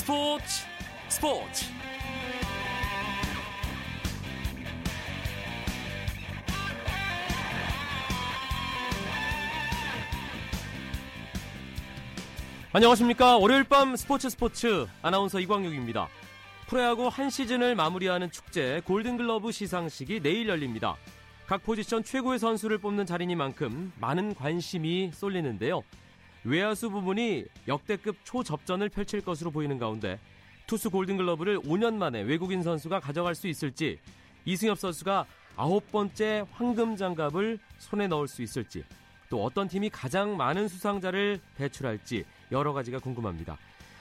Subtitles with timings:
[0.00, 0.64] 스포츠
[1.08, 1.66] 스포츠.
[12.72, 13.36] 안녕하십니까.
[13.36, 14.86] 월요일 밤 스포츠 스포츠.
[15.02, 16.08] 아나운서 이광용입니다.
[16.66, 20.96] 프로야구 한 시즌을 마무리하는 축제 골든글러브 시상식이 내일 열립니다.
[21.46, 25.82] 각 포지션 최고의 선수를 뽑는 자리니만큼 많은 관심이 쏠리는데요
[26.44, 30.18] 외야수 부분이 역대급 초접전을 펼칠 것으로 보이는 가운데
[30.66, 33.98] 투수 골든글러브를 5년 만에 외국인 선수가 가져갈 수 있을지
[34.44, 35.26] 이승엽 선수가
[35.56, 38.84] 아홉 번째 황금 장갑을 손에 넣을 수 있을지
[39.28, 43.58] 또 어떤 팀이 가장 많은 수상자를 배출할지 여러 가지가 궁금합니다.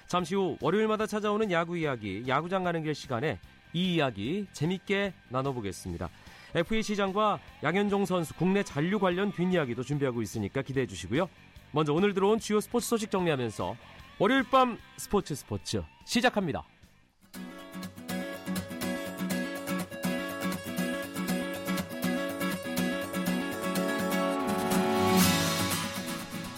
[0.08, 3.38] 잠시 후 월요일마다 찾아오는 야구 이야기, 야구장 가는 길 시간에
[3.74, 6.10] 이 이야기 재밌게 나눠보겠습니다.
[6.56, 11.30] FA 시장과 양현종 선수 국내 잔류 관련 뒷이야기도 준비하고 있으니까 기대해 주시고요.
[11.72, 13.76] 먼저 오늘 들어온 주요 스포츠 소식 정리하면서
[14.18, 16.64] 월요일 밤 스포츠 스포츠 시작합니다.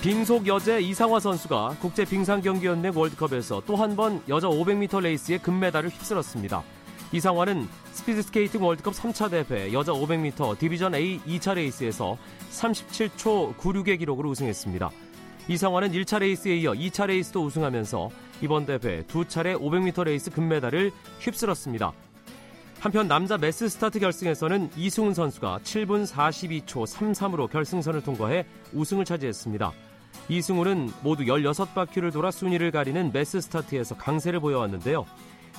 [0.02, 6.64] 빙속 여제 이상화 선수가 국제 빙상경기연맹 월드컵에서 또 한 번 여자 500m 레이스의 금메달을 휩쓸었습니다.
[7.12, 12.18] 이상화는 스피드스케이팅 월드컵 3차 대회 여자 500m 디비전 A 2차 레이스에서
[12.52, 14.90] 37초 96의 기록으로 우승했습니다.
[15.48, 18.10] 이상화는 1차 레이스에 이어 2차 레이스도 우승하면서
[18.42, 21.92] 이번 대회 두 차례 500m 레이스 금메달을 휩쓸었습니다.
[22.80, 29.72] 한편 남자 매스 스타트 결승에서는 이승훈 선수가 7분 42초 33으로 결승선을 통과해 우승을 차지했습니다.
[30.30, 35.06] 이승훈은 모두 16바퀴를 돌아 순위를 가리는 매스 스타트에서 강세를 보여왔는데요.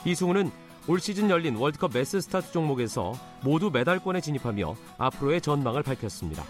[0.04, 0.50] 이승훈은
[0.88, 3.12] 올 시즌 열린 월드컵 매스 스타트 종목에서
[3.44, 6.42] 모두 메달권에 진입하며 앞으로의 전망을 밝혔습니다.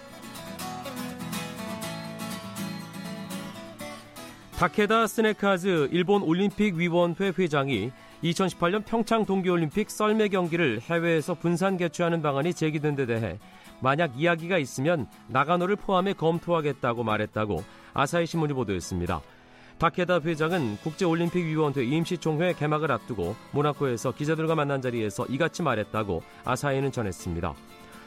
[4.63, 7.91] 다케다 스네카즈 일본 올림픽 위원회 회장이
[8.23, 13.39] 2018년 평창 동계올림픽 썰매 경기를 해외에서 분산 개최하는 방안이 제기된 데 대해
[13.81, 17.61] 만약 이야기가 있으면 나가노를 포함해 검토하겠다고 말했다고
[17.93, 19.19] 아사히 신문이 보도했습니다.
[19.79, 27.53] 다케다 회장은 국제올림픽위원회 임시총회 개막을 앞두고 모나코에서 기자들과 만난 자리에서 이같이 말했다고 아사히는 전했습니다.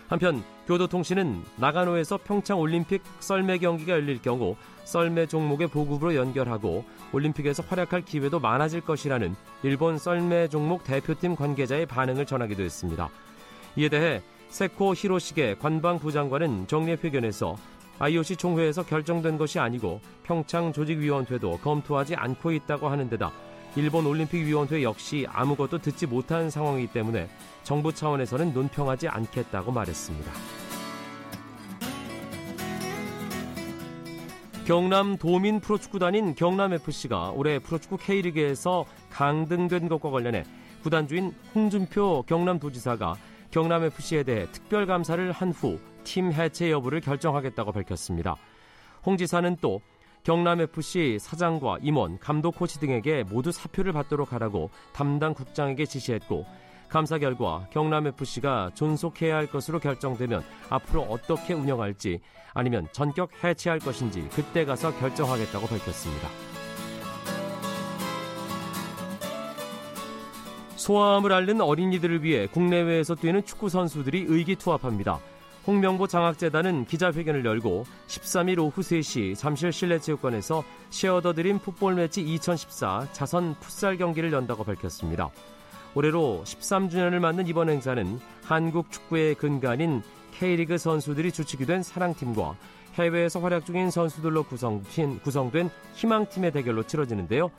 [0.09, 8.03] 한편 교도통신은 나가노에서 평창 올림픽 썰매 경기가 열릴 경우 썰매 종목의 보급으로 연결하고 올림픽에서 활약할
[8.03, 13.09] 기회도 많아질 것이라는 일본 썰매 종목 대표팀 관계자의 반응을 전하기도 했습니다.
[13.77, 17.57] 이에 대해 세코 히로시게 관방부 장관은 정례회견에서
[17.99, 23.33] IOC 총회에서 결정된 것이 아니고 평창 조직위원회도 검토하지 않고 있다고 하는 데다
[23.77, 27.29] 일본 올림픽위원회 역시 아무것도 듣지 못한 상황이기 때문에
[27.63, 30.33] 정부 차원에서는 논평하지 않겠다고 말했습니다.
[34.67, 40.43] 경남 도민 프로축구단인 경남FC가 올해 프로축구 K리그에서 강등된 것과 관련해
[40.83, 43.15] 구단주인 홍준표 경남도지사가
[43.53, 48.37] 경남FC에 대해 특별감사를 한 후 팀 해체 여부를 결정하겠다고 밝혔습니다.
[49.05, 49.81] 홍 지사는 또
[50.27, 56.45] 경남FC 사장과 임원, 감독 코치 등에게 모두 사표를 받도록 하라고 담당 국장에게 지시했고
[56.89, 62.19] 감사 결과 경남FC가 존속해야 할 것으로 결정되면 앞으로 어떻게 운영할지
[62.55, 66.29] 아니면 전격 해체할 것인지 그때 가서 결정하겠다고 밝혔습니다.
[70.75, 75.21] 소아암을 앓는 어린이들을 위해 국내외에서 뛰는 축구 선수들이 의기투합합니다.
[75.67, 83.57] 홍명보 장학재단은 기자회견을 열고 13일 오후 3시 잠실 실내체육관에서 쉐어더 드림 풋볼 매치 2014 자선
[83.59, 85.31] 풋살 경기를 연다고 밝혔습니다.
[85.95, 90.03] 올해로 13주년을 맞는 이번 행사는 한국 축구의 근간인
[90.39, 92.55] K리그 선수들이 주축이 된 사랑팀과
[92.95, 97.51] 해외에서 활약 중인 선수들로 구성된 희망팀의 대결로 치러지는데요.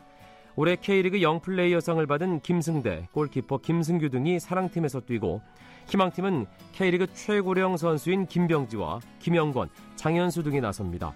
[0.60, 5.40] 올해 K리그 영플레이어상을 받은 김승대, 골키퍼 김승규 등이 사랑팀에서 뛰고
[5.88, 11.14] 희망팀은 K리그 최고령 선수인 김병지와 김영권, 장현수 등이 나섭니다.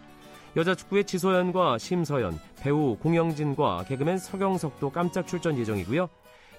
[0.55, 6.07] 여자 축구의 지소연과 심서연, 배우 공영진과 개그맨 서경석도 깜짝 출전 예정이고요.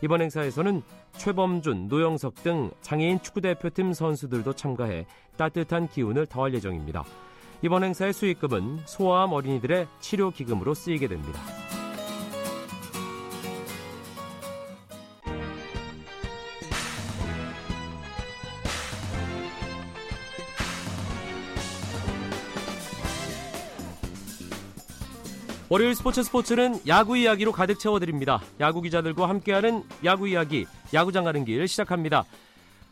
[0.02, 0.82] 이번 행사에서는
[1.12, 5.06] 최범준, 노영석 등 장애인 축구대표팀 선수들도 참가해
[5.36, 7.04] 따뜻한 기운을 더할 예정입니다.
[7.62, 11.38] 이번 행사의 수익금은 소아암 어린이들의 치료 기금으로 쓰이게 됩니다.
[25.72, 28.42] 월요일 스포츠 스포츠는 야구 이야기로 가득 채워드립니다.
[28.60, 32.24] 야구 기자들과 함께하는 야구 이야기, 야구장 가는 길 시작합니다.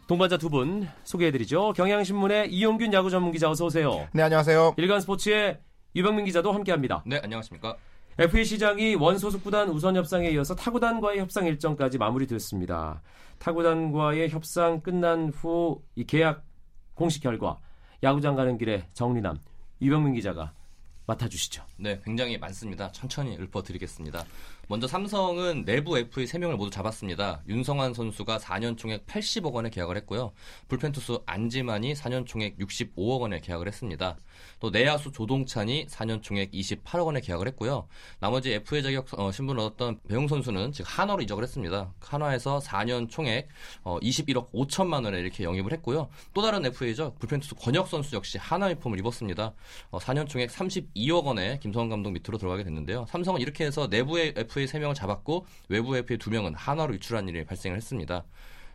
[0.06, 1.75] 동반자 두 분 소개해드리죠.
[1.75, 4.09] 경향신문의 이용균 야구 전문 기자 어서 오세요.
[4.15, 4.77] 네, 안녕하세요.
[4.79, 5.59] 일간 스포츠의
[5.94, 7.03] 유병민 기자도 함께합니다.
[7.05, 7.77] 네, 안녕하십니까.
[8.19, 13.03] FA 시장이 원소속 구단 우선 협상에 이어서 타구단과의 협상 일정까지 마무리됐습니다.
[13.41, 16.44] 타구단과의 협상 끝난 후 이 계약
[16.94, 17.59] 공식 결과
[18.03, 19.37] 야구장 가는 길에 정리남
[19.83, 20.55] 유병민 기자가
[21.11, 21.65] 맡아주시죠.
[21.77, 22.93] 네, 굉장히 많습니다.
[22.93, 24.25] 천천히 읊어드리겠습니다.
[24.71, 27.43] 먼저 삼성은 내부 FA 3명을 모두 잡았습니다.
[27.49, 30.31] 윤성환 선수가 4년 총액 80억 원에 계약을 했고요.
[30.69, 34.17] 불펜 투수 안지만이 4년 총액 65억 원에 계약을 했습니다.
[34.61, 37.89] 또 내야수 조동찬이 4년 총액 28억 원에 계약을 했고요.
[38.21, 41.93] 나머지 FA 자격 어, 신분을 얻었던 배용 선수는 지금 한화로 이적을 했습니다.
[41.99, 43.49] 한화에서 4년 총액
[43.83, 46.09] 어, 21억 5천만 원에 이렇게 영입을 했고요.
[46.33, 47.17] 또 다른 FA죠.
[47.19, 49.53] 불펜 투수 권혁 선수 역시 한화 유품을 입었습니다.
[49.91, 53.07] 어, 4년 총액 32억 원에 김성원 감독 밑으로 들어가게 됐는데요.
[53.09, 57.77] 삼성은 이렇게 해서 내부의 FA FA 3명을 잡았고 외부 FA 2명은 한화로 유출한 일이 발생을
[57.77, 58.25] 했습니다.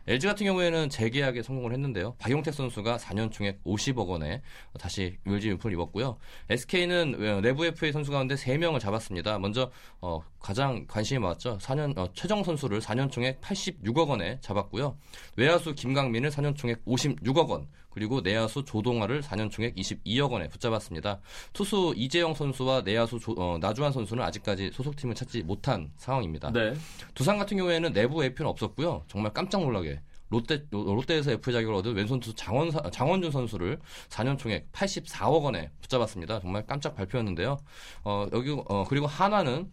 [0.08, 2.14] LG 같은 경우에는 재계약에 성공을 했는데요.
[2.18, 4.40] 박용택 선수가 4년 총액 50억 원에
[4.78, 6.16] 다시 LG 유품을 입었고요.
[6.48, 9.40] SK는 내부 FA 선수 가운데 3명을 잡았습니다.
[9.40, 11.58] 먼저 어, 가장 관심이 많았죠.
[11.58, 14.96] 4년 어, 최정 선수를 4년 총액 86억 원에 잡았고요.
[15.34, 17.66] 외야수 김강민을 4년 총액 56억 원,
[17.96, 21.18] 그리고 내야수 조동아를 4년 총액 22억 원에 붙잡았습니다.
[21.54, 26.52] 투수 이재영 선수와 내야수 조, 어, 나주환 선수는 아직까지 소속팀을 찾지 못한 상황입니다.
[26.52, 26.74] 네.
[27.14, 29.04] 두산 같은 경우에는 내부 FA는 없었고요.
[29.08, 33.78] 정말 깜짝 놀라게 롯데 롯데에서 FA 자격을 얻은 왼손 투수 장원 장원준 선수를
[34.10, 36.40] 4년 총액 84억 원에 붙잡았습니다.
[36.40, 37.56] 정말 깜짝 발표였는데요.
[38.04, 39.72] 어, 여기 어, 그리고 하나는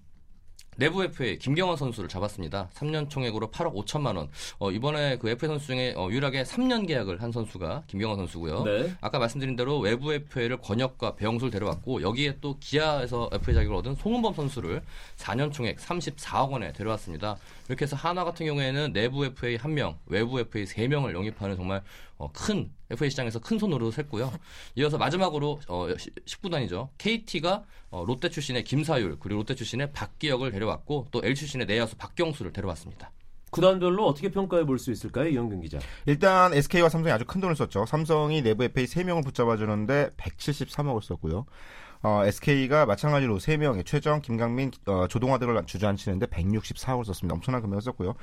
[0.78, 2.70] 내부 FA 김경원 선수를 잡았습니다.
[2.74, 4.30] 3년 총액으로 8억 5천만 원.
[4.60, 8.64] 어, 이번에 그 FA 선수 중에 어, 유일하게 3년 계약을 한 선수가 김경원 선수고요.
[8.64, 8.94] 네.
[9.02, 14.34] 아까 말씀드린 대로 외부 FA를 권혁과 배영수를 데려왔고 여기에 또 기아에서 FA 자격을 얻은 송은범
[14.34, 14.82] 선수를
[15.18, 17.38] 4년 총액 34억 원에 데려왔습니다.
[17.68, 21.82] 이렇게 해서 하나 같은 경우에는 내부 FA 1명, 외부 FA 3명을 영입하는 정말
[22.18, 24.32] 어, 큰 FA 시장에서 큰 손으로 샜고요.
[24.76, 25.88] 이어서 마지막으로 어,
[26.26, 26.90] 19단이죠.
[26.98, 32.54] KT가 어, 롯데 출신의 김사율 그리고 롯데 출신의 박기혁을 데려왔고 또 L 출신의 내야수 박경수를
[32.54, 33.12] 데려왔습니다.
[33.52, 35.78] 구단별로 어떻게 평가해 볼 수 있을까요, 이영균 기자?
[36.08, 37.86] 일단 SK와 삼성이 아주 큰 돈을 썼죠.
[37.86, 41.46] 삼성이 내부 FA 3명을 붙잡아 주는데 173억을 썼고요.
[42.04, 47.34] 어, SK가 마찬가지로 3명의 최정, 김강민, 어, 조동화 등을 주저앉히는데 164억을 썼습니다.
[47.34, 48.16] 엄청난 금액을 썼고요.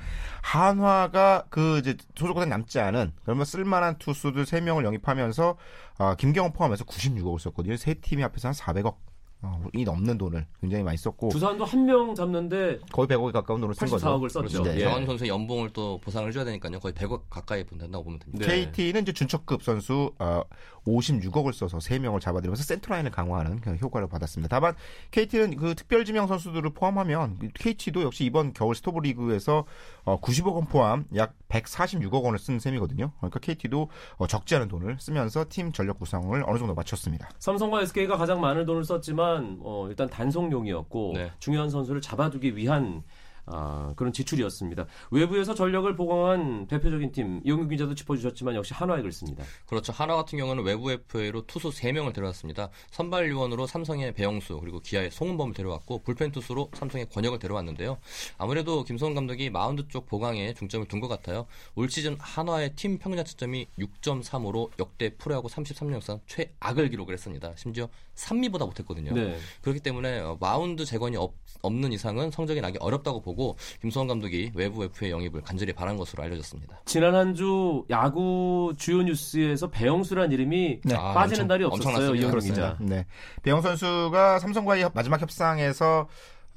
[0.43, 5.57] 한화가 그 이제 소속구단 남지 않은 그러면 쓸만한 투수들 3명을 영입하면서
[5.99, 7.75] 어, 김경호 포함해서 96억을 썼거든요.
[7.77, 8.95] 세 팀이 합해서 한 400억
[9.43, 13.73] 어, 이 넘는 돈을 굉장히 많이 썼고 두산도 한 명 잡는데 거의 100억에 가까운 돈을
[13.73, 14.05] 쓴 거죠.
[14.05, 14.61] 84억을 썼죠.
[14.61, 14.79] 그렇죠.
[14.79, 14.83] 예.
[14.83, 16.79] 장원준 선수의 연봉을 또 보상을 줘야 되니까요.
[16.79, 18.45] 거의 100억 가까이 본다고 보면 됩니다.
[18.45, 18.65] 네.
[18.67, 20.43] KT는 이제 준척급 선수 어,
[20.85, 24.49] 56억을 써서 3명을 잡아들이면서 센터라인을 강화하는 효과를 받았습니다.
[24.55, 24.75] 다만
[25.11, 29.65] KT는 그 특별 지명 선수들을 포함하면 KT도 역시 이번 겨울 스토브 리그에서
[30.03, 33.11] 어, 90억 원 포함 약 146억 원을 쓴 셈이거든요.
[33.17, 37.29] 그러니까 KT도 어, 적지 않은 돈을 쓰면서 팀 전력 구성을 어느 정도 맞췄습니다.
[37.39, 41.31] 삼성과 SK가 가장 많은 돈을 썼지만 어, 일단 단속용이었고 네.
[41.39, 43.03] 중요한 선수를 잡아두기 위한
[43.51, 44.85] 아, 그런 지출이었습니다.
[45.11, 49.43] 외부에서 전력을 보강한 대표적인 팀 이용규 기자도 짚어주셨지만 역시 한화에 그렇습니다.
[49.65, 49.91] 그렇죠.
[49.93, 52.69] 한화 같은 경우는 외부 FA로 투수 3명을 데려왔습니다.
[52.91, 57.97] 선발 요원으로 삼성의 배영수 그리고 기아의 송은범을 데려왔고 불펜 투수로 삼성의 권혁을 데려왔는데요.
[58.37, 61.47] 아무래도 김성근 감독이 마운드 쪽 보강에 중점을 둔 것 같아요.
[61.75, 67.53] 올 시즌 한화의 팀 평균 자책점이 6.35로 역대 프로야구 33년 상 최악을 기록을 했습니다.
[67.55, 67.89] 심지어
[68.21, 69.13] 3미보다 못했거든요.
[69.13, 69.37] 네.
[69.61, 74.83] 그렇기 때문에 어, 마운드 재건이 없, 는 이상은 성적이 나기 어렵다고 보고 김성원 감독이 외부
[74.83, 76.81] FA 영입을 간절히 바란 것으로 알려졌습니다.
[76.85, 80.95] 지난 한 주 야구 주요 뉴스에서 배영수란 이름이 네.
[80.95, 82.15] 빠지는 아, 날이 없었어요.
[82.15, 82.77] 이영 기자.
[82.81, 83.05] 네.
[83.43, 86.07] 배영 선수가 삼성과의 마지막 협상에서 어,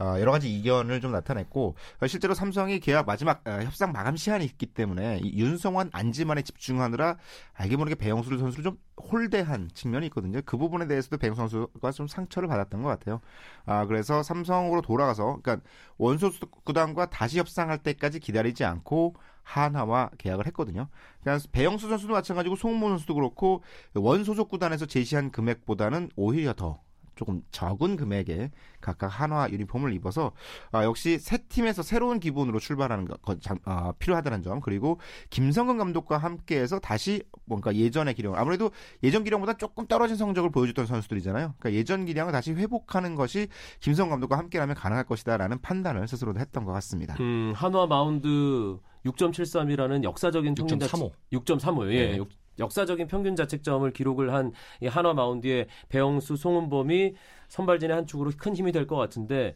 [0.01, 5.21] 여러 가지 이견을 좀 나타냈고 실제로 삼성이 계약 마지막 어, 협상 마감 시한이 있기 때문에
[5.25, 7.17] 윤성환 안지만에 집중하느라
[7.53, 10.41] 알게 모르게 배영수 선수를 좀 홀대한 측면이 있거든요.
[10.45, 13.21] 그 부분에 대해서도 배영수 선수가 좀 상처를 받았던 것 같아요.
[13.67, 15.67] 아 그래서 삼성으로 돌아가서 그러니까
[15.99, 16.33] 원소
[16.65, 20.89] 구단과 다시 협상할 때까지 기다리지 않고 한화와 계약을 했거든요.
[21.23, 23.63] 그래서 배영수 선수도 마찬가지고 송모 선수도 그렇고
[23.95, 26.81] 원소속 구단에서 제시한 금액보다는 오히려 더
[27.15, 30.33] 조금 적은 금액에 각각 한화 유니폼을 입어서
[30.73, 33.21] 아, 역시 새 팀에서 새로운 기분으로 출발하는 것
[33.65, 34.99] 아, 필요하다는 점 그리고
[35.31, 38.71] 김성근 감독과 함께해서 다시 뭔가 예전의 기량 아무래도
[39.03, 41.55] 예전 기량보다 조금 떨어진 성적을 보여줬던 선수들이잖아요.
[41.59, 43.49] 그러니까 예전 기량을 다시 회복하는 것이
[43.81, 47.17] 김성근 감독과 함께라면 가능할 것이다라는 판단을 스스로도 했던 것 같습니다.
[47.21, 51.13] 음, 한화 마운드 6.73이라는 역사적인 평균 6.35.
[51.33, 51.93] 6.35.
[51.93, 52.17] 예.
[52.17, 52.19] 네.
[52.59, 57.15] 역사적인 평균 자책점을 기록을 한 이 한화 마운드의 배영수, 송은범이
[57.49, 59.55] 선발진의 한 축으로 큰 힘이 될 것 같은데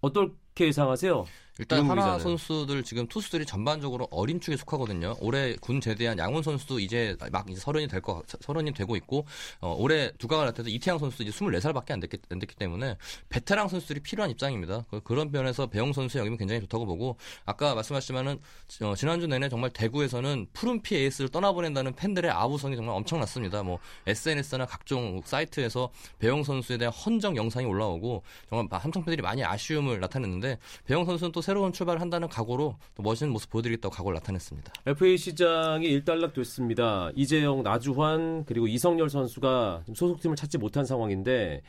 [0.00, 1.30] 어떻게 예상하세요?
[1.58, 2.18] 일단 하나.
[2.18, 5.16] 선수들 지금 투수들이 전반적으로 어린 축에 속하거든요.
[5.20, 9.24] 올해 군 제대한 양훈 선수도 이제 막 이제 서른이 될 거, 서른이 되고 있고,
[9.60, 12.96] 어, 올해 두각을 나타내서 이태양 선수도 이제 24살밖에 안 됐기, 안 됐기 때문에
[13.30, 14.84] 베테랑 선수들이 필요한 입장입니다.
[14.90, 18.38] 그- 그런 면에서 배영 선수의 영입은 굉장히 좋다고 보고, 아까 말씀하셨지만은,
[18.82, 23.62] 어, 지난주 내내 정말 대구에서는 푸른피 에이스를 떠나보낸다는 팬들의 아우성이 정말 엄청났습니다.
[23.62, 30.00] 뭐, SNS나 각종 사이트에서 배영 선수에 대한 헌정 영상이 올라오고, 정말 함청 팬들이 많이 아쉬움을
[30.00, 34.72] 나타냈는데, 배영 선수는 또 새로운 출발을 한다는 각오로 또 멋있는 모습 보여드리겠다고 각오를 나타냈습니다.
[34.84, 37.12] FA 시장이 일단락됐습니다.
[37.14, 41.62] 이재영, 나주환 그리고 이성열 선수가 소속팀을 찾지 못한 상황인데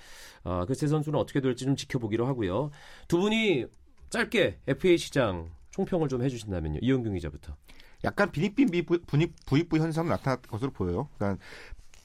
[0.43, 2.71] 아, 그세 선수는 어떻게 될지 좀 지켜보기로 하고요.
[3.07, 3.67] 두 분이
[4.09, 6.79] 짧게 FA 시장 총평을 좀 해주신다면요.
[6.81, 7.55] 이영균 기자부터.
[8.03, 8.55] 약간 분입
[9.45, 11.07] 부익부 현상이 나타났 것으로 보여요.
[11.19, 11.43] 그러니까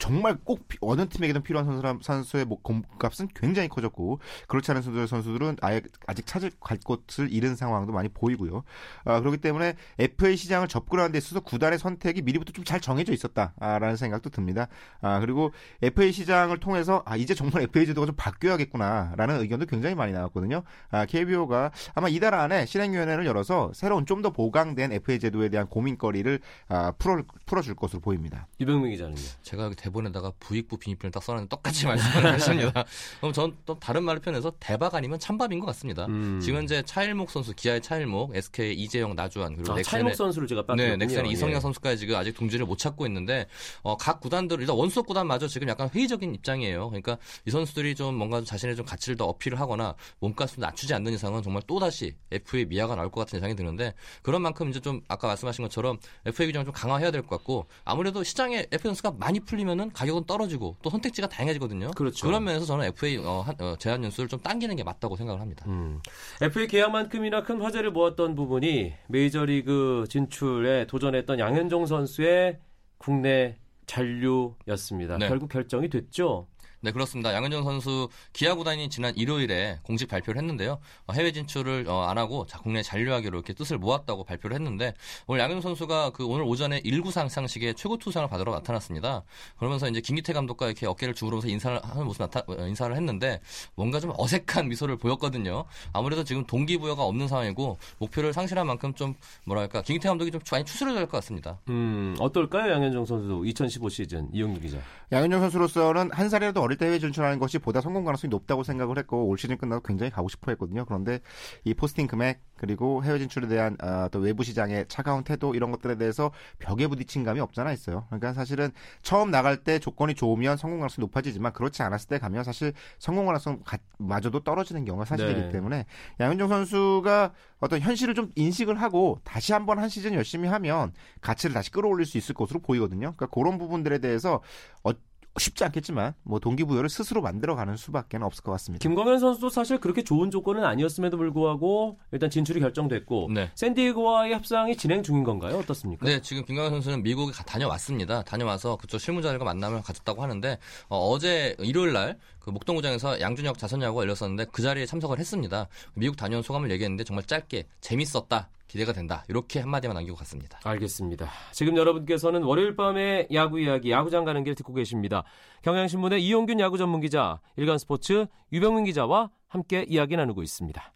[0.03, 4.19] 정말 꼭 피- 어느 팀에게든 필요한 선수람, 선수의 뭐 몸값은 굉장히 커졌고
[4.49, 8.65] 그렇지 않은 선수들, 선수들은 아예 아직 찾을 갈 곳을 잃은 상황도 많이 보이고요.
[9.05, 13.95] 아, 그렇기 때문에 FA 시장을 접근하는 데 있어서 구단의 선택이 미리부터 좀 잘 정해져 있었다라는
[13.97, 14.67] 생각도 듭니다.
[15.03, 20.13] 아, 그리고 FA 시장을 통해서 아, 이제 정말 FA 제도가 좀 바뀌어야겠구나라는 의견도 굉장히 많이
[20.13, 20.63] 나왔거든요.
[20.91, 26.39] 아, KBO가 아마 이달 안에 실행위원회를 열어서 새로운 좀 더 보강된 FA 제도에 대한 고민거리를
[26.69, 28.47] 아, 풀어 풀어줄 것으로 보입니다.
[28.59, 29.17] 이병민 기자는요.
[29.43, 32.85] 제가 여기 대본에다가 부익부 비니필을 딱 써놨는데 똑같이 말씀을 하십니다.
[33.21, 36.07] 그럼 전 또 다른 말을 표현해서 대박 아니면 찬밥인 것 같습니다.
[36.07, 36.41] 음.
[36.43, 40.65] 지금 이제 차일목 선수, 기아의 차일목, SK 이재영, 나주환 그리고 아, 넥센의 차일목 선수를 제가
[40.75, 43.47] 네, 빡 넥센의 이성영 선수까지 지금 아직 동지를 못 찾고 있는데
[43.83, 46.89] 어, 각 구단들 일단 원소 구단마저 지금 약간 회의적인 입장이에요.
[46.89, 51.43] 그러니까 이 선수들이 좀 뭔가 자신의 좀 가치를 더 어필을 하거나 몸값을 낮추지 않는 이상은
[51.43, 55.29] 정말 또 다시 FA 미아가 나올 것 같은 예상이 드는데 그런 만큼 이제 좀 아까
[55.29, 59.72] 말씀하신 것처럼 FA 규정을 좀 강화해야 될 것 같고 아무래도 시장에 FA 선수가 많이 풀리면
[59.81, 61.91] 은 가격은 떨어지고 또 선택지가 다양해지거든요.
[61.93, 62.31] 그렇죠.
[62.31, 65.65] 런 면에서 저는 FA 어, 한- 어, 제한 연수를 좀 당기는 게 맞다고 생각을 합니다.
[65.69, 66.01] 음.
[66.41, 72.59] FA 계약만큼이나 큰 화제를 모았던 부분이 메이저리그 진출에 도전했던 양현종 선수의
[72.99, 75.19] 국내 잔류였습니다.
[75.19, 75.29] 네.
[75.29, 76.47] 결국 결정이 됐죠.
[76.85, 77.33] 네, 그렇습니다.
[77.33, 80.81] 양현종 선수 기아 구단이 지난 일요일에 공식 발표를 했는데요.
[81.07, 84.93] 어, 해외 진출을 어, 안 하고 자, 국내 잔류하기로 이렇게 뜻을 모았다고 발표를 했는데
[85.29, 89.23] 오늘 양현종 선수가 그 오늘 오전에 일구상 상식에 최고 투상을 받으러 나타났습니다.
[89.59, 93.41] 그러면서 이제 김기태 감독과 이렇게 어깨를 주무르면서 인사를 하는 모습 나타 어, 인사를 했는데
[93.77, 95.65] 뭔가 좀 어색한 미소를 보였거든요.
[95.93, 100.95] 아무래도 지금 동기부여가 없는 상황이고 목표를 상실한 만큼 좀 뭐랄까 김기태 감독이 좀 많이 추스려야
[100.97, 101.59] 될 것 같습니다.
[101.69, 104.79] 음, 어떨까요, 양현종 선수도 2015 시즌 이용규 기자.
[105.13, 109.27] 양현종 선수로서는 한 살이라도 어릴 때 해외 진출하는 것이 보다 성공 가능성이 높다고 생각을 했고
[109.27, 110.85] 올 시즌 끝나고 굉장히 가고 싶어 했거든요.
[110.85, 111.21] 그런데
[111.65, 115.97] 이 포스팅 금액 그리고 해외 진출에 대한 아, 또 외부 시장의 차가운 태도 이런 것들에
[115.97, 118.05] 대해서 벽에 부딪힌 감이 없잖아 있어요.
[118.09, 118.71] 그러니까 사실은
[119.03, 123.61] 처음 나갈 때 조건이 좋으면 성공 가능성이 높아지지만 그렇지 않았을 때 가면 사실 성공 가능성
[123.65, 125.49] 가- 마저도 떨어지는 경우가 사실이기 네.
[125.51, 125.87] 때문에
[126.21, 131.71] 양현종 선수가 어떤 현실을 좀 인식을 하고 다시 한번 한 시즌 열심히 하면 가치를 다시
[131.71, 133.13] 끌어올릴 수 있을 것으로 보이거든요.
[133.17, 134.41] 그러니까 그런 부분들에 대해서
[134.85, 134.91] 어,
[135.39, 138.83] 쉽지 않겠지만 뭐 동기부여를 스스로 만들어가는 수밖에 없을 것 같습니다.
[138.83, 143.51] 김광현 선수도 사실 그렇게 좋은 조건은 아니었음에도 불구하고 일단 진출이 결정됐고 네.
[143.55, 145.57] 샌디에고와의 협상이 진행 중인 건가요?
[145.59, 146.05] 어떻습니까?
[146.07, 148.23] 네, 지금 김광현 선수는 미국에 가- 다녀왔습니다.
[148.25, 150.59] 다녀와서 그쪽 실무자들과 만남을 가졌다고 하는데
[150.89, 155.69] 어, 제 일요일 날 그 목동구장에서 양준혁 자선야구가 열렸었는데 그 자리에 참석을 했습니다.
[155.95, 158.49] 미국 다녀온 소감을 얘기했는데 정말 짧게 재밌었다.
[158.73, 159.23] 기대가 된다.
[159.29, 160.59] 이렇게 한마디만 남기고 갔습니다.
[160.65, 161.29] 알겠습니다.
[161.53, 165.25] 지금 여러분께서는 월요일 밤에 야구 이야기 야구장 가는 길 듣고 계십니다.
[165.61, 170.91] 경향신문의 이용균 야구 전문 기자, 일간 스포츠 유병민 기자와 함께 이야기 나누고 있습니다.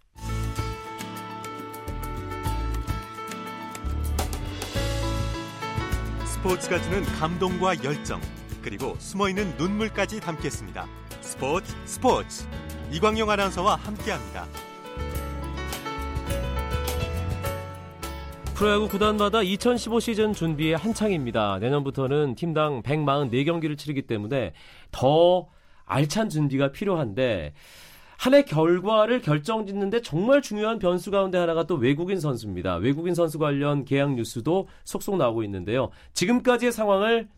[6.25, 8.23] 스포츠가 주는 감동과 열정
[8.62, 10.87] 그리고 숨어있는 눈물까지 담겠습니다.
[11.21, 12.47] 스포츠 스포츠
[12.90, 14.47] 이광용 아나운서와 함께합니다.
[18.57, 21.59] 프로야구 구단마다 2015 시즌 준비에 한창입니다.
[21.59, 24.55] 내년부터는 팀당 144경기를 치르기 때문에
[24.91, 25.47] 더
[25.85, 27.53] 알찬 준비가 필요한데
[28.17, 32.77] 한 해 결과를 결정짓는데 정말 중요한 변수 가운데 하나가 또 외국인 선수입니다.
[32.77, 35.91] 외국인 선수 관련 계약 뉴스도 속속 나오고 있는데요.
[36.15, 37.29] 지금까지의 상황을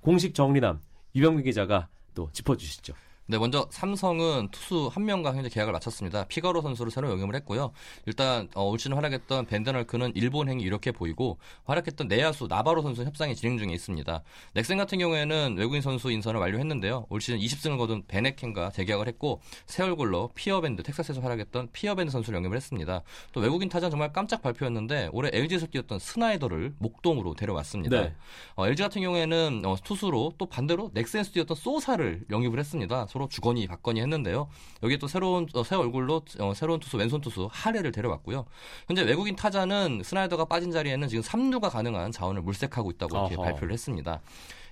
[0.00, 0.80] 공식 정리남
[1.14, 2.92] 유병민 기자가 또 짚어주시죠.
[3.28, 6.24] 네, 먼저 삼성은 투수 한 명과 현재 계약을 마쳤습니다.
[6.28, 7.72] 피가로 선수를 새로 영입을 했고요.
[8.06, 13.34] 일단 어, 올 시즌 활약했던 밴덴헐크는 일본 행이 이렇게 보이고 활약했던 내야수 나바로 선수 협상이
[13.34, 14.22] 진행 중에 있습니다.
[14.54, 17.06] 넥센 같은 경우에는 외국인 선수 인선을 완료했는데요.
[17.08, 22.56] 올 시즌 20승을 거둔 밴헤켄과 재계약을 했고 새 얼굴로 피어밴드 텍사스에서 활약했던 피어밴드 선수를 영입을
[22.56, 23.02] 했습니다.
[23.32, 28.02] 또 외국인 타자 정말 깜짝 발표였는데 올해 LG에서 뛰었던 스나이더를 목동으로 데려왔습니다.
[28.02, 28.14] 네.
[28.54, 33.08] 어, LG 같은 경우에는 어, 투수로 또 반대로 넥센에서 뛰었던 소사를 영입을 했습니다.
[33.16, 34.48] 서로 주거니 받거니 했는데요.
[34.82, 38.44] 여기 또 새로운 어, 새 얼굴로 어, 새로운 투수 왼손 투수 하렐을 데려왔고요.
[38.86, 43.42] 현재 외국인 타자는 스나이더가 빠진 자리에는 지금 3루가 가능한 자원을 물색하고 있다고 이렇게 어허.
[43.42, 44.20] 발표를 했습니다.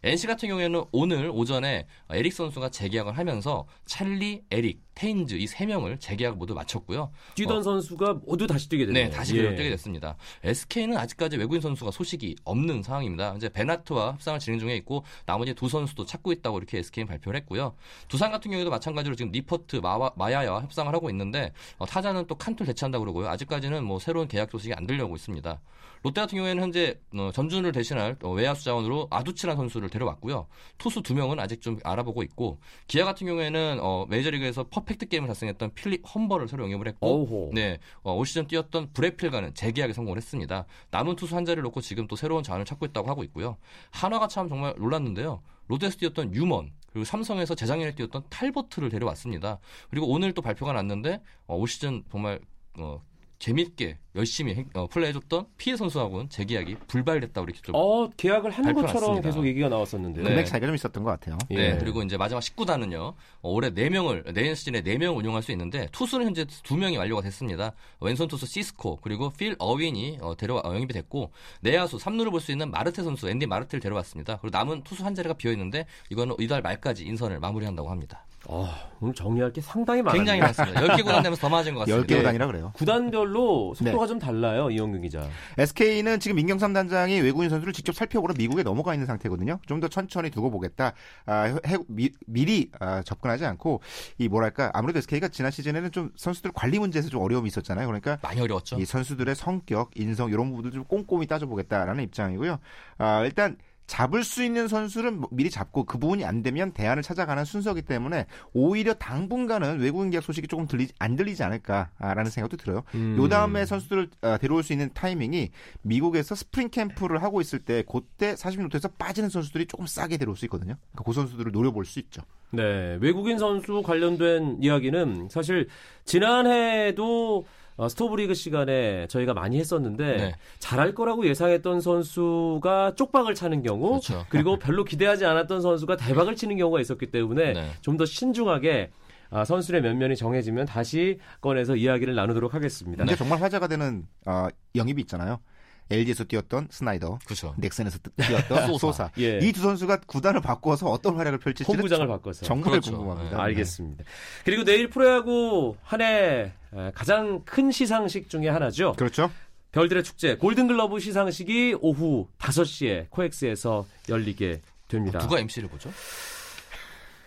[0.03, 5.99] NC 같은 경우에는 오늘 오전에 에릭 선수가 재계약을 하면서 찰리, 에릭, 테임즈 이 세 명을
[5.99, 7.11] 재계약을 모두 마쳤고요.
[7.35, 7.63] 뛰던 어.
[7.63, 9.05] 선수가 모두 다시 뛰게 됐네요.
[9.05, 9.55] 네, 다시 예.
[9.55, 10.17] 뛰게 됐습니다.
[10.43, 13.35] SK는 아직까지 외국인 선수가 소식이 없는 상황입니다.
[13.37, 17.75] 이제 밴와트와 협상을 진행 중에 있고 나머지 두 선수도 찾고 있다고 이렇게 SK는 발표를 했고요.
[18.09, 22.67] 두산 같은 경우에도 마찬가지로 지금 니퍼트, 마와, 마야와 협상을 하고 있는데 어, 타자는 또 칸투를
[22.67, 23.29] 대체한다고 그러고요.
[23.29, 25.61] 아직까지는 뭐 새로운 계약 소식이 안 들려오고 있습니다.
[26.03, 30.47] 롯데 같은 경우에는 현재 어, 전준우를 대신할 어, 외야수 자원으로 아두치란 선수를 데려왔고요.
[30.77, 35.75] 투수 두 명은 아직 좀 알아보고 있고 기아 같은 경우에는 어, 메이저리그에서 퍼펙트 게임을 달성했던
[35.75, 37.51] 필립 험버를 새로 영입을 했고 어우호.
[37.55, 40.67] 네, 어, 올 시즌 뛰었던 브렛 필과는 재계약에 성공을 했습니다.
[40.91, 43.57] 남은 투수 한 자리를 놓고 지금 또 새로운 자원을 찾고 있다고 하고 있고요.
[43.91, 45.43] 한화가 참 정말 놀랐는데요.
[45.67, 49.59] 롯데에서 뛰었던 유먼 그리고 삼성에서 재작년에 뛰었던 탈버트를 데려왔습니다.
[49.91, 52.41] 그리고 오늘 또 발표가 났는데 어, 올 시즌 정말
[52.79, 53.03] 어,
[53.39, 58.83] 재밌게 열심히 행- 어, 플레이해줬던 피해 선수하고는 재계약이 불발됐다고 이렇게 좀 어, 계약을 하는 발표
[58.83, 59.29] 것처럼 났습니다.
[59.29, 60.23] 계속 얘기가 나왔었는데요.
[60.25, 60.31] 네.
[60.31, 61.37] 금액 차이가 좀 있었던 것 같아요.
[61.51, 61.57] 예.
[61.73, 62.97] 네, 그리고 이제 마지막 19단은요.
[63.01, 63.15] 어,
[63.51, 67.73] 올해 4명을 내년 시즌에 4명을 운용할 수 있는데 투수는 현재 2명이 완료가 됐습니다.
[68.01, 72.53] 왼손 투수 시스코 그리고 필 어윈이 어, 데려와 어, 영입이 됐고 내야수 3루를 볼 수
[72.53, 74.37] 있는 마르테 선수 앤디 마르테를 데려왔습니다.
[74.41, 78.27] 그리고 남은 투수 한 자리가 비어 있는데 이거는 이달 말까지 인선을 마무리한다고 합니다.
[78.47, 80.19] 아, 오늘 정리할 게 상당히 많아요.
[80.19, 80.79] 굉장히 많습니다.
[80.83, 82.07] 10개 구단 되면서 더 많아진 것 같습니다.
[82.07, 82.23] 10개 네.
[82.23, 82.73] 단이라 그래요.
[82.75, 84.09] 구단별로 속도가 네.
[84.09, 85.29] 좀 달라요, 이영균 기자.
[85.59, 89.59] SK는 지금 민경삼 단장이 외국인 선수를 직접 살펴보러 미국에 넘어가 있는 상태거든요.
[89.67, 90.93] 좀 더 천천히 두고 보겠다.
[91.27, 93.81] 아, 해- 미, 미리 아, 접근하지 않고
[94.19, 97.87] 이 뭐랄까 아무래도 SK가 지난 시즌에는 좀 선수들 관리 문제에서 좀 어려움이 있었잖아요.
[97.87, 98.77] 그러니까 많이 어려웠죠.
[98.79, 102.59] 이 선수들의 성격, 인성 이런 부분들 좀 꼼꼼히 따져보겠다라는 입장이고요.
[102.99, 107.45] 아, 일단 잡을 수 있는 선수는 뭐 미리 잡고 그 부분이 안 되면 대안을 찾아가는
[107.45, 112.83] 순서이기 때문에 오히려 당분간은 외국인 계약 소식이 조금 들리 안 들리지 않을까라는 생각도 들어요.
[112.95, 113.17] 음.
[113.19, 115.51] 요 다음에 선수들을 어, 데려올 수 있는 타이밍이
[115.83, 120.45] 미국에서 스프링 캠프를 하고 있을 때 그때 40인 로스터에서 빠지는 선수들이 조금 싸게 데려올 수
[120.47, 120.77] 있거든요.
[120.93, 122.23] 그러니까 그 선수들을 노려볼 수 있죠.
[122.51, 125.69] 네, 외국인 선수 관련된 이야기는 사실
[126.05, 127.45] 지난해에도
[127.77, 130.35] 어, 스토브리그 시간에 저희가 많이 했었는데 네.
[130.59, 134.25] 잘할 거라고 예상했던 선수가 쪽박을 차는 경우 그렇죠.
[134.33, 137.71] 리고 별로 기대하지 않았던 선수가 대박을 치는 경우가 있었기 때문에 네.
[137.81, 138.91] 좀더 신중하게
[139.31, 143.05] 아, 선수의 면면이 정해지면 다시 꺼내서 이야기를 나누도록 하겠습니다.
[143.05, 145.41] 근데 정말 화제가 되는 어, 영입이 있잖아요.
[145.91, 147.55] LG에서 뛰었던 스나이더, 그렇죠.
[147.59, 148.79] 넥센에서 뛰었던 소사.
[148.79, 149.11] 소사.
[149.19, 149.39] 예.
[149.43, 152.45] 이 두 선수가 구단을 바꿔서 어떤 활약을 펼칠지 홈구장을 바꿔서.
[152.45, 152.93] 정말 그렇죠.
[152.97, 153.37] 궁금합니다.
[153.37, 154.05] 네, 알겠습니다.
[154.45, 156.53] 그리고 내일 프로야구 한 해
[156.95, 158.93] 가장 큰 시상식 중에 하나죠.
[158.93, 158.97] 네.
[158.97, 159.31] 그렇죠.
[159.73, 165.19] 별들의 축제 골든글러브 시상식이 오후 5시에 코엑스에서 열리게 됩니다.
[165.19, 165.93] 누가 MC를 보죠?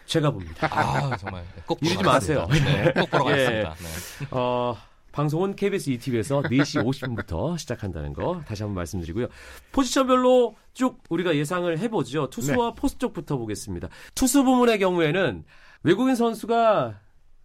[0.05, 0.67] 제가 봅니다.
[0.71, 2.47] 아, 정말 꼭 보러 이러지 가겠습니다.
[2.71, 3.45] 네, 꼭 보러 예.
[3.63, 3.75] 가겠습니다.
[4.19, 4.27] 네.
[4.31, 4.77] 어,
[5.17, 9.27] 방송은 KBS ETV에서 4시 50분부터 시작한다는 거 다시 한번 말씀드리고요.
[9.71, 12.29] 포지션별로 쭉 우리가 예상을 해보죠.
[12.29, 13.89] 투수와 포수 쪽부터 보겠습니다.
[14.13, 15.43] 투수 부문의 경우에는
[15.81, 16.99] 외국인 선수가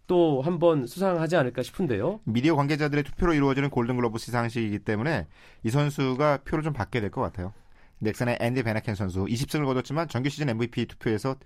[0.05, 2.19] 또 한번 수상하지 않을까 싶은데요.
[2.25, 5.25] 미디어 관계자들의 투표로 이루어지는 골든글러브 시상식이기 때문에
[5.63, 7.53] 이 선수가 표를 좀 받게 될 것 같아요.
[7.99, 11.37] 넥슨의 앤디 베나켄 선수 20승을 거뒀지만 정규 시즌 MVP 투표에서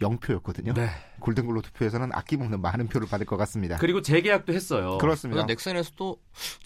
[0.00, 0.74] 0표였거든요.
[0.74, 0.90] 네.
[1.20, 3.76] 골든글로 투표에서는 아낌없는 많은 표를 받을 것 같습니다.
[3.78, 4.98] 그리고 재계약도 했어요.
[4.98, 5.40] 그렇습니다.
[5.96, 6.20] 또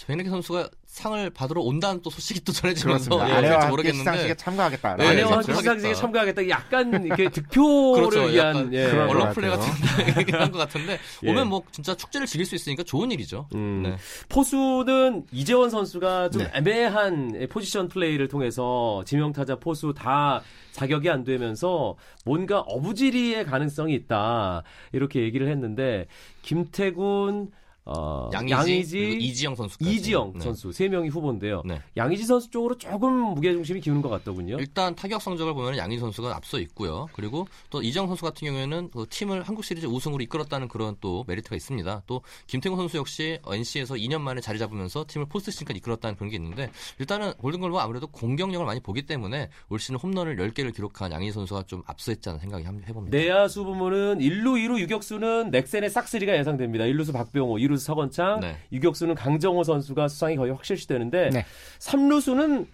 [0.06, 3.26] 베네키 선수가 상을 받으러 온다는 또 소식이 또 전해지면서.
[3.26, 4.96] 예, 아내와 함께 시상식에 참가하겠다.
[4.96, 5.32] 네, 아내와.
[5.38, 5.94] 함께 시상식에 하겠다.
[6.00, 6.48] 참가하겠다.
[6.50, 8.30] 약간 이렇게 득표를 그렇죠.
[8.30, 8.90] 위한 예.
[8.90, 9.50] 언론 것 플레이.
[9.50, 11.30] 같은 얘기를 한것 같은데 예.
[11.30, 13.48] 오면 뭐 진짜 축제를 즐길 수 있으니까 좋은 일이죠.
[13.54, 13.96] 음, 네.
[14.28, 16.50] 포수는 이재원 선수가 좀 네.
[16.56, 25.22] 애매한 포지션 플레이를 통해서 지명타자 포수 다 자격이 안 되면서 뭔가 어부지리의 가능성이 있다 이렇게
[25.22, 26.06] 얘기를 했는데
[26.42, 27.50] 김태군
[27.84, 29.90] 어, 양의지, 그리고 이지영 선수까지.
[29.90, 30.40] 이지영 네.
[30.40, 31.62] 선수 세 명이 후보인데요.
[31.64, 31.80] 네.
[31.96, 34.56] 양의지 선수 쪽으로 조금 무게 중심이 기우는 것 같더군요.
[34.60, 37.08] 일단 타격 성적을 보면 양희 선수가 앞서 있고요.
[37.12, 41.56] 그리고 또 이정 선수 같은 경우에는 그 팀을 한국 시리즈 우승으로 이끌었다는 그런 또 메리트가
[41.56, 42.02] 있습니다.
[42.06, 46.70] 또 김태균 선수 역시 NC에서 2년 만에 자리 잡으면서 팀을 포스트시즌까지 이끌었다는 그런 게 있는데
[47.00, 51.82] 일단은 골든글러브 아무래도 공격력을 많이 보기 때문에 올 시즌 홈런을 10개를 기록한 양희 선수가 좀
[51.86, 53.16] 앞서 있지 않은 생각이 함- 해봅니다.
[53.16, 56.84] 내야수 부문은 1루, 2루, 유격수는 넥센의 싹쓸이가 예상됩니다.
[56.84, 58.56] 1루수 박병호, 2루 수 서건창, 네.
[58.72, 61.44] 유격수는 강정호 선수가 수상이 거의 확실시되는데 네.
[61.78, 62.66] 3루수는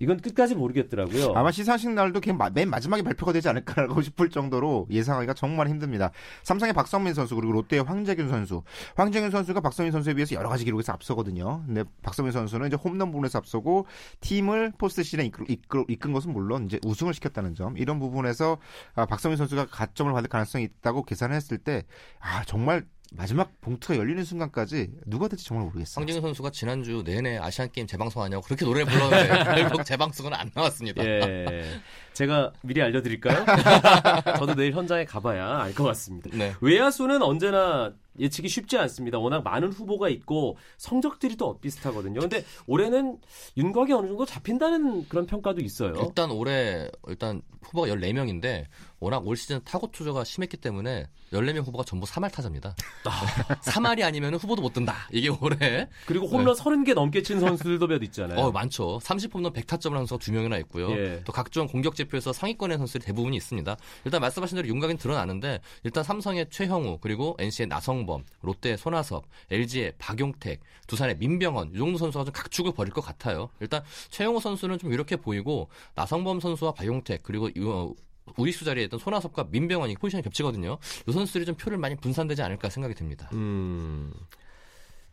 [0.00, 1.32] 이건 끝까지 모르겠더라고요.
[1.34, 2.20] 아마 시상식 날도
[2.54, 6.12] 맨 마지막에 발표가 되지 않을까라고 싶을 정도로 예상하기가 정말 힘듭니다.
[6.44, 8.62] 삼성의 박성민 선수 그리고 롯데의 황재균 선수.
[8.96, 11.64] 황재균 선수가 박석민 선수에 비해서 여러 가지 기록에서 앞서거든요.
[11.66, 13.86] 근데 박석민 선수는 이제 홈런 부분에서 앞서고
[14.20, 18.58] 팀을 포스트 시즌에 이끌, 이끌, 이끈 것은 물론 이제 우승을 시켰다는 점 이런 부분에서
[18.94, 21.84] 아, 박석민 선수가 가점을 받을 가능성이 있다고 계산했을 때
[22.20, 26.00] 아 정말 마지막 봉투가 열리는 순간까지 누가 될지 정말 모르겠어요.
[26.02, 31.02] 황진우 선수가 지난주 내내 아시안 게임 재방송하냐고 그렇게 노래를 불렀는데 결국 재방송은 안 나왔습니다.
[31.04, 31.80] 예.
[32.12, 33.46] 제가 미리 알려드릴까요?
[34.38, 36.28] 저도 내일 현장에 가봐야 알 것 같습니다.
[36.34, 36.54] 네.
[36.60, 39.18] 외야수는 언제나 예측이 쉽지 않습니다.
[39.18, 42.20] 워낙 많은 후보가 있고 성적들이 또 엇비슷하거든요.
[42.20, 43.18] 근데 올해는
[43.56, 45.94] 윤곽이 어느 정도 잡힌다는 그런 평가도 있어요.
[46.00, 48.66] 일단 올해 일단 후보가 14명인데
[49.00, 52.74] 워낙 올 시즌 타고 투저가 심했기 때문에 14명 후보가 전부 3할 타자입니다.
[53.62, 54.94] 3할이 아니면 후보도 못 든다.
[55.12, 58.36] 이게 올해 그리고 홈런 30개 넘게 친 선수들도 몇 있잖아요.
[58.36, 58.42] 네.
[58.42, 58.98] 어, 많죠.
[59.02, 60.90] 30홈런 100타점을 하는 선수가 두 명이나 있고요.
[60.92, 61.22] 예.
[61.24, 63.76] 또 각종 공격 지표에서 상위권의 선수들이 대부분이 있습니다.
[64.04, 69.92] 일단 말씀하신 대로 윤곽은 드러나는데 일단 삼성의 최형우 그리고 NC의 나성 범, 롯데의 손아섭, LG의
[69.98, 73.50] 박용택, 두산의 민병헌 이 정도 선수가 좀 각축을 벌일 것 같아요.
[73.60, 77.92] 일단 최형우 선수는 좀 이렇게 보이고 나성범 선수와 박용택 그리고 이- 어,
[78.36, 80.78] 우익수 자리에 있던 손아섭과 민병헌이 포지션이 겹치거든요.
[81.06, 83.28] 이 선수들이 좀 표를 많이 분산되지 않을까 생각이 듭니다.
[83.34, 84.12] 음.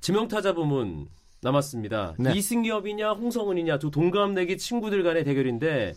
[0.02, 1.08] 지명타자 부문
[1.42, 2.16] 남았습니다.
[2.18, 2.34] 네.
[2.36, 5.96] 이승엽이냐 홍성은이냐 두 동갑내기 친구들 간의 대결인데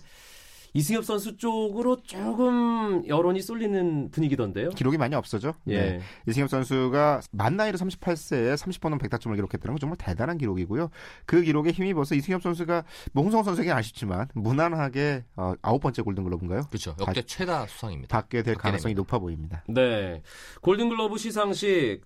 [0.75, 4.71] 이승엽 선수 쪽으로 조금 여론이 쏠리는 분위기던데요.
[4.71, 5.55] 기록이 많이 없어져.
[5.69, 5.79] 예.
[5.79, 6.01] 네.
[6.27, 10.91] 이승엽 선수가 만 나이로 38세에 30번은 100타점을 기록했다는 건 정말 대단한 기록이고요.
[11.27, 16.63] 그 기록에 힘입어서 이승엽 선수가 뭐 홍성 선수에게는 아쉽지만 무난하게 어, 아홉 번째 골든글러브인가요?
[16.69, 16.95] 그렇죠.
[17.01, 18.17] 역대 최다 수상입니다.
[18.17, 19.01] 받게 될 받게 가능성이 됩니다.
[19.13, 19.65] 높아 보입니다.
[19.69, 20.23] 네.
[20.61, 22.03] 골든글러브 시상식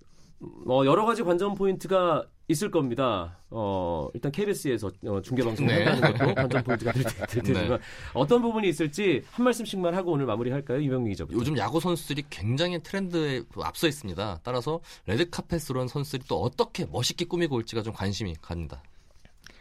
[0.69, 3.39] 어, 여러 가지 관전 포인트가 있을 겁니다.
[3.51, 4.91] 어, 일단 KBS에서
[5.23, 5.85] 중계 방송을 네.
[5.85, 7.79] 한다는 것도 관전 포인트가 될, 테- 될 테지만 네.
[8.15, 10.81] 어떤 부분이 있을지 한 말씀씩만 하고 오늘 마무리할까요?
[10.81, 11.39] 이병민 기자부터.
[11.39, 14.41] 요즘 야구 선수들이 굉장히 트렌드에 앞서 있습니다.
[14.43, 18.83] 따라서 레드카펫으로 한 선수들이 또 어떻게 멋있게 꾸미고 올지가 좀 관심이 갑니다.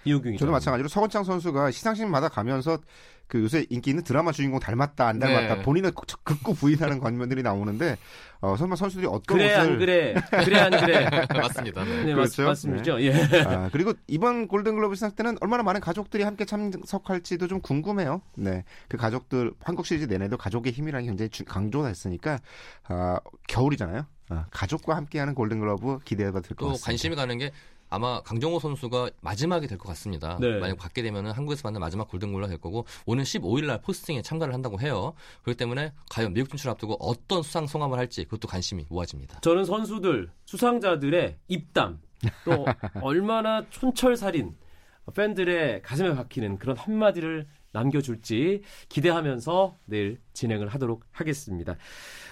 [0.04, 0.40] 기자.
[0.40, 2.80] 저도 마찬가지로 서건창 선수가 시상식마다 가면서
[3.28, 5.62] 그 요새 인기 있는 드라마 주인공 닮았다 안 닮았다 네.
[5.62, 7.98] 본인을 극구 부인하는 장면들이 나오는데
[8.42, 11.10] 어, 설마 선수들이 어떤 그래 안 옷을 그래 그래 안 그래
[11.40, 11.86] 맞습니다.
[11.86, 12.04] 네.
[12.04, 12.42] 네, 그렇죠.
[12.42, 13.02] 맞, 맞습니다.
[13.02, 13.14] 예.
[13.46, 18.22] 아, 그리고 이번 골든글러브 시상 때는 얼마나 많은 가족들이 함께 참석할지도 좀 궁금해요.
[18.36, 22.40] 네, 그 가족들 한국 시리즈 내내도 가족의 힘이라는 게 굉장히 주- 강조가 됐으니까
[22.90, 24.06] 아, 겨울이잖아요.
[24.30, 26.86] 아, 가족과 함께하는 골든글러브 기대가 될것또 같습니다.
[26.86, 27.52] 관심이 가는 게
[27.92, 30.38] 아마 강정호 선수가 마지막이 될 것 같습니다.
[30.40, 30.60] 네.
[30.60, 34.80] 만약 받게 되면 한국에서 받는 마지막 골든골라 될 거고 오늘 15일 날 포스팅에 참가를 한다고
[34.80, 35.14] 해요.
[35.44, 39.42] 그렇기 때문에 과연 미국 진출 앞두고 어떤 수상 소감을 할지 그것도 관심이 모아집니다.
[39.42, 42.00] 저는 선수들 수상자들의 입담
[42.46, 42.66] 또
[43.02, 44.56] 얼마나 촌철살인
[45.16, 51.76] 팬들의 가슴에 박히는 그런 한마디를 남겨줄지 기대하면서 내일 진행을 하도록 하겠습니다.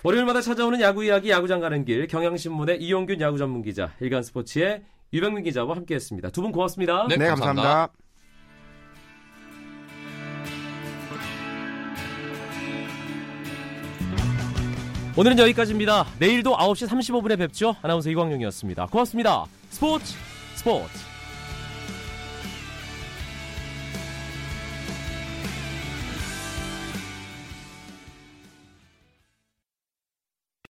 [0.04, 5.76] 월요일마다 찾아오는 야구 이야기 야구장 가는 길 경향신문의 이용균 야구 전문 기자 일간스포츠의 유병민 기자와
[5.76, 6.30] 함께했습니다.
[6.30, 7.08] 두 분 고맙습니다.
[7.08, 7.90] 네, 네, 감사합니다.
[7.90, 7.94] 감사합니다.
[15.18, 16.06] 오늘은 여기까지입니다.
[16.20, 17.76] 내일도 9시 35분에 뵙죠.
[17.82, 18.86] 아나운서 이광용이었습니다.
[18.88, 19.46] 고맙습니다.
[19.70, 20.16] 스포츠
[20.56, 21.19] 스포츠